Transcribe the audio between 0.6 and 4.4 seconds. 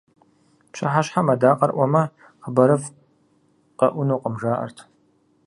Пщыхьэщхьэм адакъэр Ӏуэмэ, хъыбарыфӀ къэӀунукъым